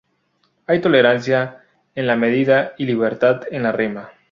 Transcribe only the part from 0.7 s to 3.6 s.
tolerancia en la medida y libertad